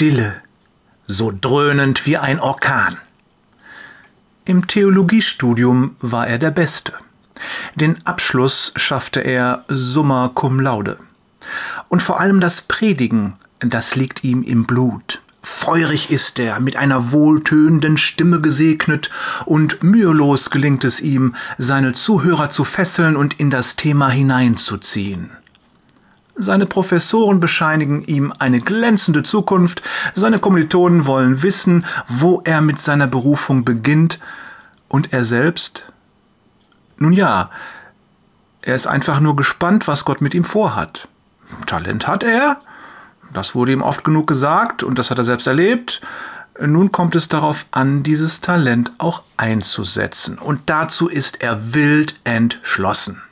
Stille, 0.00 0.36
so 1.06 1.30
dröhnend 1.30 2.06
wie 2.06 2.16
ein 2.16 2.40
Orkan. 2.40 2.96
Im 4.46 4.66
Theologiestudium 4.66 5.94
war 6.00 6.26
er 6.26 6.38
der 6.38 6.50
Beste. 6.50 6.94
Den 7.74 7.98
Abschluss 8.06 8.72
schaffte 8.76 9.20
er 9.20 9.62
summa 9.68 10.30
cum 10.34 10.58
laude. 10.58 10.96
Und 11.90 12.02
vor 12.02 12.18
allem 12.18 12.40
das 12.40 12.62
Predigen, 12.62 13.34
das 13.58 13.94
liegt 13.94 14.24
ihm 14.24 14.42
im 14.42 14.64
Blut. 14.64 15.20
Feurig 15.42 16.10
ist 16.10 16.38
er, 16.38 16.60
mit 16.60 16.76
einer 16.76 17.12
wohltönenden 17.12 17.98
Stimme 17.98 18.40
gesegnet, 18.40 19.10
und 19.44 19.82
mühelos 19.82 20.48
gelingt 20.48 20.82
es 20.84 21.02
ihm, 21.02 21.34
seine 21.58 21.92
Zuhörer 21.92 22.48
zu 22.48 22.64
fesseln 22.64 23.16
und 23.16 23.38
in 23.38 23.50
das 23.50 23.76
Thema 23.76 24.08
hineinzuziehen. 24.08 25.30
Seine 26.42 26.66
Professoren 26.66 27.38
bescheinigen 27.38 28.02
ihm 28.04 28.32
eine 28.38 28.60
glänzende 28.60 29.22
Zukunft, 29.22 29.82
seine 30.14 30.38
Kommilitonen 30.38 31.04
wollen 31.04 31.42
wissen, 31.42 31.84
wo 32.08 32.40
er 32.44 32.62
mit 32.62 32.78
seiner 32.80 33.06
Berufung 33.06 33.64
beginnt, 33.64 34.18
und 34.88 35.12
er 35.12 35.24
selbst? 35.24 35.84
Nun 36.98 37.12
ja, 37.12 37.50
er 38.62 38.74
ist 38.74 38.86
einfach 38.86 39.20
nur 39.20 39.36
gespannt, 39.36 39.86
was 39.86 40.04
Gott 40.04 40.20
mit 40.20 40.34
ihm 40.34 40.44
vorhat. 40.44 41.08
Talent 41.66 42.06
hat 42.06 42.22
er, 42.22 42.60
das 43.32 43.54
wurde 43.54 43.72
ihm 43.72 43.82
oft 43.82 44.04
genug 44.04 44.26
gesagt 44.26 44.82
und 44.82 44.98
das 44.98 45.10
hat 45.10 45.18
er 45.18 45.24
selbst 45.24 45.46
erlebt. 45.46 46.00
Nun 46.60 46.92
kommt 46.92 47.14
es 47.14 47.28
darauf 47.28 47.64
an, 47.70 48.02
dieses 48.02 48.40
Talent 48.40 48.90
auch 48.98 49.22
einzusetzen. 49.36 50.38
Und 50.38 50.62
dazu 50.66 51.08
ist 51.08 51.40
er 51.40 51.74
wild 51.74 52.14
entschlossen. 52.24 53.22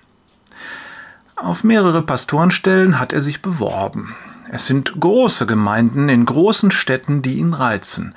Auf 1.42 1.62
mehrere 1.62 2.02
Pastorenstellen 2.02 2.98
hat 2.98 3.12
er 3.12 3.22
sich 3.22 3.42
beworben. 3.42 4.14
Es 4.50 4.66
sind 4.66 4.98
große 4.98 5.46
Gemeinden 5.46 6.08
in 6.08 6.24
großen 6.24 6.70
Städten, 6.70 7.22
die 7.22 7.38
ihn 7.38 7.54
reizen. 7.54 8.14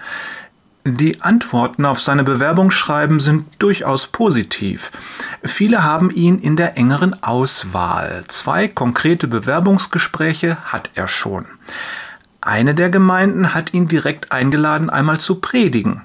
Die 0.84 1.22
Antworten 1.22 1.86
auf 1.86 2.00
seine 2.00 2.24
Bewerbungsschreiben 2.24 3.20
sind 3.20 3.46
durchaus 3.60 4.08
positiv. 4.08 4.92
Viele 5.44 5.84
haben 5.84 6.10
ihn 6.10 6.40
in 6.40 6.56
der 6.56 6.78
engeren 6.78 7.22
Auswahl. 7.22 8.24
Zwei 8.28 8.68
konkrete 8.68 9.28
Bewerbungsgespräche 9.28 10.58
hat 10.64 10.90
er 10.96 11.08
schon. 11.08 11.46
Eine 12.42 12.74
der 12.74 12.90
Gemeinden 12.90 13.54
hat 13.54 13.76
ihn 13.76 13.88
direkt 13.88 14.32
eingeladen, 14.32 14.90
einmal 14.90 15.20
zu 15.20 15.36
predigen. 15.36 16.02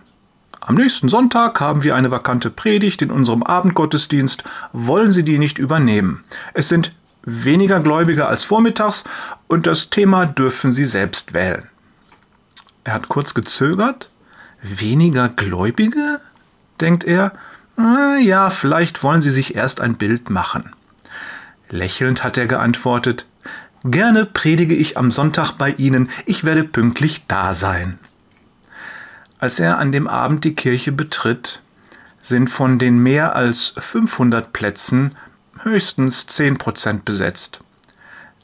Am 0.60 0.74
nächsten 0.74 1.08
Sonntag 1.08 1.60
haben 1.60 1.82
wir 1.82 1.94
eine 1.94 2.10
vakante 2.10 2.50
Predigt 2.50 3.00
in 3.00 3.10
unserem 3.10 3.42
Abendgottesdienst. 3.42 4.44
Wollen 4.72 5.12
Sie 5.12 5.22
die 5.22 5.38
nicht 5.38 5.56
übernehmen? 5.56 6.24
Es 6.52 6.68
sind 6.68 6.92
weniger 7.26 7.80
Gläubige 7.80 8.26
als 8.26 8.44
vormittags 8.44 9.04
und 9.48 9.66
das 9.66 9.90
Thema 9.90 10.24
dürfen 10.24 10.72
Sie 10.72 10.84
selbst 10.84 11.34
wählen. 11.34 11.68
Er 12.84 12.94
hat 12.94 13.08
kurz 13.08 13.34
gezögert, 13.34 14.08
Weniger 14.62 15.28
Gläubige? 15.28 16.20
denkt 16.80 17.04
er. 17.04 17.32
Na 17.76 18.18
ja, 18.18 18.50
vielleicht 18.50 19.02
wollen 19.02 19.22
sie 19.22 19.30
sich 19.30 19.54
erst 19.54 19.80
ein 19.80 19.96
Bild 19.96 20.30
machen. 20.30 20.72
Lächelnd 21.68 22.24
hat 22.24 22.38
er 22.38 22.46
geantwortet, 22.46 23.26
Gerne 23.84 24.26
predige 24.26 24.74
ich 24.74 24.98
am 24.98 25.12
Sonntag 25.12 25.52
bei 25.52 25.70
Ihnen, 25.70 26.08
ich 26.24 26.42
werde 26.42 26.64
pünktlich 26.64 27.26
da 27.28 27.54
sein. 27.54 27.98
Als 29.38 29.60
er 29.60 29.78
an 29.78 29.92
dem 29.92 30.08
Abend 30.08 30.42
die 30.42 30.56
Kirche 30.56 30.90
betritt, 30.90 31.62
sind 32.20 32.48
von 32.48 32.80
den 32.80 32.98
mehr 32.98 33.36
als 33.36 33.74
500 33.76 34.52
Plätzen 34.52 35.12
höchstens 35.66 36.26
10 36.28 36.58
Prozent 36.58 37.04
besetzt. 37.04 37.60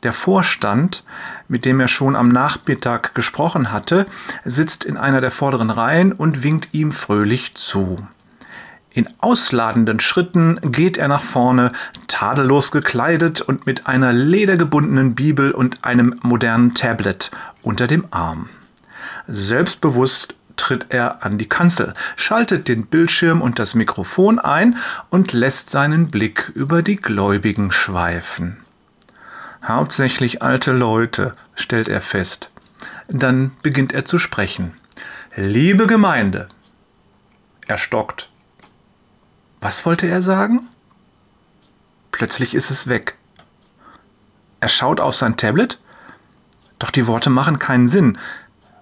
Der 0.03 0.13
Vorstand, 0.13 1.05
mit 1.47 1.65
dem 1.65 1.79
er 1.79 1.87
schon 1.87 2.17
am 2.17 2.29
Nachmittag 2.29 3.15
gesprochen 3.15 3.71
hatte, 3.71 4.07
sitzt 4.45 4.85
in 4.85 4.97
einer 4.97 5.21
der 5.21 5.31
vorderen 5.31 5.71
Reihen 5.71 6.13
und 6.13 6.43
winkt 6.43 6.75
ihm 6.75 6.91
fröhlich 6.91 7.55
zu. 7.55 8.05
In 8.91 9.09
ausladenden 9.21 10.01
Schritten 10.01 10.59
geht 10.65 10.99
er 10.99 11.07
nach 11.07 11.23
vorne, 11.23 11.71
tadellos 12.09 12.73
gekleidet 12.73 13.41
und 13.41 13.65
mit 13.67 13.87
einer 13.87 14.13
ledergebundenen 14.13 15.15
Bibel 15.15 15.53
und 15.53 15.85
einem 15.85 16.19
modernen 16.23 16.75
Tablet 16.75 17.31
unter 17.63 17.87
dem 17.87 18.05
Arm. 18.11 18.49
Selbstbewusst 19.29 20.35
tritt 20.57 20.87
er 20.91 21.25
an 21.25 21.39
die 21.39 21.49
Kanzel, 21.49 21.95
schaltet 22.17 22.69
den 22.69 22.87
Bildschirm 22.87 23.43
und 23.43 23.59
das 23.59 23.75
Mikrofon 23.75 24.39
ein 24.39 24.77
und 25.11 25.33
lässt 25.33 25.71
seinen 25.71 26.11
Blick 26.11 26.51
über 26.55 26.83
die 26.83 26.97
Gläubigen 26.97 27.73
schweifen. 27.73 28.59
Hauptsächlich 29.65 30.43
alte 30.43 30.73
Leute, 30.73 31.33
stellt 31.55 31.89
er 31.89 32.01
fest. 32.01 32.51
Dann 33.09 33.53
beginnt 33.63 33.93
er 33.93 34.05
zu 34.05 34.19
sprechen. 34.19 34.75
Liebe 35.37 35.87
Gemeinde. 35.87 36.49
Er 37.69 37.79
stockt. 37.79 38.29
Was 39.61 39.87
wollte 39.87 40.07
er 40.07 40.23
sagen? 40.23 40.69
Plötzlich 42.11 42.55
ist 42.55 42.71
es 42.71 42.89
weg. 42.89 43.17
Er 44.61 44.69
schaut 44.69 45.01
auf 45.01 45.15
sein 45.15 45.37
Tablet. 45.37 45.79
Doch 46.79 46.91
die 46.91 47.07
Worte 47.07 47.31
machen 47.31 47.59
keinen 47.59 47.89
Sinn. 47.89 48.19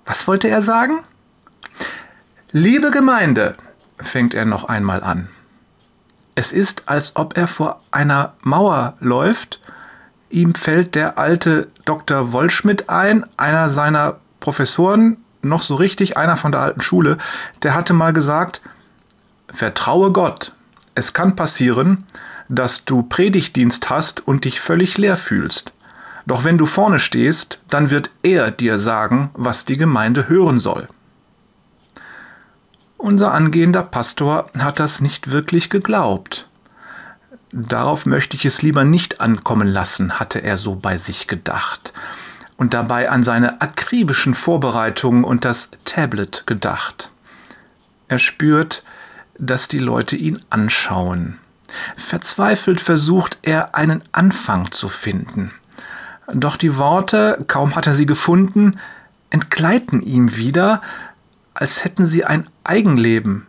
Was 0.06 0.26
wollte 0.26 0.48
er 0.48 0.62
sagen? 0.62 1.00
Liebe 2.52 2.90
Gemeinde, 2.90 3.56
fängt 3.98 4.34
er 4.34 4.44
noch 4.44 4.64
einmal 4.64 5.02
an. 5.02 5.28
Es 6.34 6.52
ist, 6.52 6.88
als 6.88 7.16
ob 7.16 7.36
er 7.36 7.46
vor 7.46 7.80
einer 7.90 8.34
Mauer 8.42 8.94
läuft 9.00 9.60
Ihm 10.30 10.54
fällt 10.54 10.94
der 10.94 11.18
alte 11.18 11.68
Dr. 11.84 12.32
Wollschmidt 12.32 12.88
ein, 12.88 13.26
einer 13.36 13.68
seiner 13.68 14.18
Professoren, 14.38 15.16
noch 15.42 15.62
so 15.62 15.74
richtig, 15.74 16.16
einer 16.16 16.36
von 16.36 16.52
der 16.52 16.60
alten 16.60 16.80
Schule, 16.80 17.18
der 17.64 17.74
hatte 17.74 17.92
mal 17.92 18.12
gesagt, 18.12 18.62
vertraue 19.48 20.12
Gott. 20.12 20.52
Es 20.94 21.12
kann 21.12 21.34
passieren, 21.34 22.04
dass 22.48 22.84
du 22.84 23.02
Predigtdienst 23.02 23.90
hast 23.90 24.26
und 24.26 24.44
dich 24.44 24.60
völlig 24.60 24.98
leer 24.98 25.16
fühlst. 25.16 25.72
Doch 26.26 26.44
wenn 26.44 26.58
du 26.58 26.66
vorne 26.66 27.00
stehst, 27.00 27.58
dann 27.68 27.90
wird 27.90 28.10
er 28.22 28.52
dir 28.52 28.78
sagen, 28.78 29.30
was 29.34 29.64
die 29.64 29.76
Gemeinde 29.76 30.28
hören 30.28 30.60
soll. 30.60 30.88
Unser 33.00 33.32
angehender 33.32 33.82
Pastor 33.82 34.50
hat 34.58 34.78
das 34.78 35.00
nicht 35.00 35.30
wirklich 35.30 35.70
geglaubt. 35.70 36.46
Darauf 37.50 38.04
möchte 38.04 38.36
ich 38.36 38.44
es 38.44 38.60
lieber 38.60 38.84
nicht 38.84 39.22
ankommen 39.22 39.66
lassen, 39.66 40.20
hatte 40.20 40.40
er 40.40 40.58
so 40.58 40.76
bei 40.76 40.98
sich 40.98 41.26
gedacht 41.26 41.94
und 42.58 42.74
dabei 42.74 43.08
an 43.08 43.22
seine 43.22 43.62
akribischen 43.62 44.34
Vorbereitungen 44.34 45.24
und 45.24 45.46
das 45.46 45.70
Tablet 45.86 46.46
gedacht. 46.46 47.10
Er 48.06 48.18
spürt, 48.18 48.82
dass 49.38 49.66
die 49.66 49.78
Leute 49.78 50.16
ihn 50.16 50.42
anschauen. 50.50 51.38
Verzweifelt 51.96 52.82
versucht 52.82 53.38
er 53.40 53.74
einen 53.74 54.02
Anfang 54.12 54.72
zu 54.72 54.90
finden. 54.90 55.52
Doch 56.34 56.58
die 56.58 56.76
Worte, 56.76 57.42
kaum 57.48 57.76
hat 57.76 57.86
er 57.86 57.94
sie 57.94 58.04
gefunden, 58.04 58.78
entgleiten 59.30 60.02
ihm 60.02 60.36
wieder, 60.36 60.82
als 61.54 61.84
hätten 61.84 62.06
sie 62.06 62.24
ein 62.24 62.46
Eigenleben, 62.64 63.46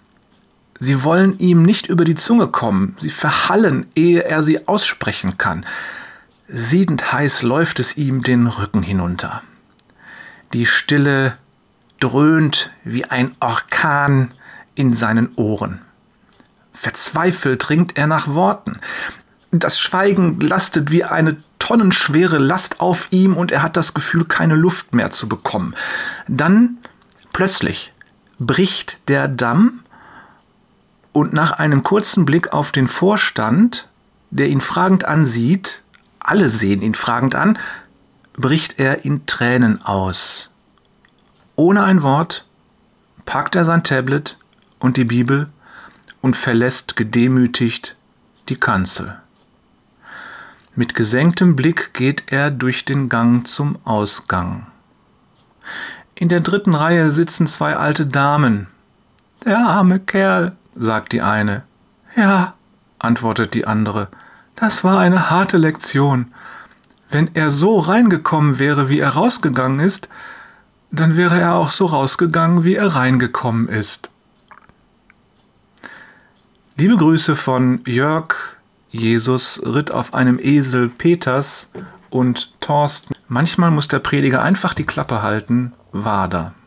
Sie 0.84 1.04
wollen 1.04 1.38
ihm 1.38 1.62
nicht 1.62 1.86
über 1.86 2.06
die 2.06 2.16
Zunge 2.16 2.48
kommen, 2.48 2.96
sie 3.00 3.12
verhallen, 3.12 3.86
ehe 3.94 4.24
er 4.24 4.42
sie 4.42 4.68
aussprechen 4.68 5.38
kann. 5.38 5.64
Siedend 6.48 7.14
heiß 7.14 7.44
läuft 7.44 7.80
es 7.80 7.98
ihm 7.98 8.24
den 8.24 8.48
Rücken 8.48 8.82
hinunter. 8.82 9.44
Die 10.54 10.66
Stille 10.66 11.38
dröhnt 12.00 12.72
wie 12.84 13.06
ein 13.06 13.36
Orkan 13.40 14.34
in 14.74 14.94
seinen 14.94 15.36
Ohren. 15.36 15.82
Verzweifelt 16.74 17.70
ringt 17.70 17.96
er 17.96 18.08
nach 18.08 18.30
Worten. 18.30 18.80
Das 19.52 19.80
Schweigen 19.80 20.40
lastet 20.40 20.92
wie 20.92 21.04
eine 21.04 21.38
tonnenschwere 21.60 22.40
Last 22.40 22.80
auf 22.80 23.08
ihm 23.12 23.38
und 23.38 23.52
er 23.52 23.62
hat 23.62 23.78
das 23.78 23.94
Gefühl, 23.94 24.26
keine 24.26 24.56
Luft 24.56 24.96
mehr 24.96 25.12
zu 25.12 25.30
bekommen. 25.30 25.76
Dann 26.28 26.80
plötzlich 27.34 27.94
bricht 28.42 29.08
der 29.08 29.28
Damm 29.28 29.82
und 31.14 31.32
nach 31.32 31.52
einem 31.52 31.84
kurzen 31.84 32.26
Blick 32.26 32.54
auf 32.54 32.72
den 32.72 32.88
Vorstand, 32.88 33.88
der 34.32 34.50
ihn 34.50 34.62
fragend 34.62 35.06
ansieht, 35.06 35.82
alle 36.20 36.50
sehen 36.50 36.82
ihn 36.82 36.96
fragend 36.96 37.36
an, 37.36 37.60
bricht 38.34 38.80
er 38.80 39.06
in 39.06 39.28
Tränen 39.28 39.84
aus. 39.84 40.50
Ohne 41.56 41.84
ein 41.84 42.02
Wort 42.02 42.46
packt 43.26 43.56
er 43.56 43.64
sein 43.64 43.84
Tablet 43.84 44.38
und 44.80 44.98
die 44.98 45.06
Bibel 45.06 45.48
und 46.22 46.36
verlässt 46.36 46.96
gedemütigt 46.96 47.96
die 48.50 48.56
Kanzel. 48.56 49.20
Mit 50.76 50.96
gesenktem 50.96 51.56
Blick 51.56 51.94
geht 51.94 52.32
er 52.32 52.50
durch 52.50 52.86
den 52.86 53.08
Gang 53.08 53.46
zum 53.46 53.78
Ausgang. 53.86 54.66
In 56.22 56.30
der 56.30 56.42
dritten 56.42 56.76
Reihe 56.76 57.10
sitzen 57.10 57.48
zwei 57.48 57.76
alte 57.76 58.06
Damen. 58.06 58.68
Der 59.44 59.58
arme 59.58 60.00
Kerl, 60.00 60.52
sagt 60.76 61.14
die 61.14 61.22
eine. 61.24 61.64
Ja, 62.16 62.54
antwortet 63.00 63.56
die 63.56 63.66
andere, 63.66 64.08
das 64.54 64.84
war 64.84 65.00
eine 65.00 65.32
harte 65.32 65.58
Lektion. 65.58 66.32
Wenn 67.10 67.32
er 67.34 67.50
so 67.50 67.80
reingekommen 67.80 68.60
wäre, 68.60 68.88
wie 68.88 69.00
er 69.00 69.10
rausgegangen 69.10 69.80
ist, 69.80 70.10
dann 70.92 71.18
wäre 71.18 71.40
er 71.40 71.56
auch 71.56 71.72
so 71.72 71.88
rausgegangen, 71.88 72.64
wie 72.64 72.76
er 72.76 72.94
reingekommen 72.94 73.68
ist. 73.68 74.12
Liebe 76.78 76.98
Grüße 76.98 77.36
von 77.36 77.80
Jörg, 77.88 78.36
Jesus 78.92 79.60
ritt 79.66 79.90
auf 79.90 80.14
einem 80.14 80.38
Esel 80.40 80.88
Peters 80.88 81.72
und 82.12 82.54
Thorsten. 82.62 83.16
Manchmal 83.28 83.72
muss 83.72 83.88
der 83.88 83.98
Prediger 83.98 84.44
einfach 84.44 84.76
die 84.76 84.86
Klappe 84.86 85.24
halten 85.24 85.74
Wader. 85.94 86.61